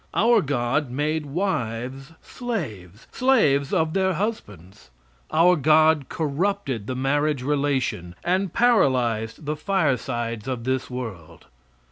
[0.15, 4.89] Our God made wives slaves slaves of their husbands.
[5.31, 11.45] Our God corrupted the marriage relation and paralyzed the firesides of this world.